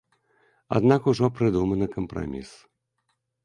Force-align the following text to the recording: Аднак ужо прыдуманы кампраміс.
Аднак 0.77 1.01
ужо 1.11 1.29
прыдуманы 1.41 1.85
кампраміс. 1.95 2.49